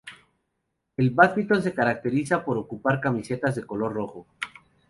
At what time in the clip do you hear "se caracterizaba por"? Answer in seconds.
1.61-2.57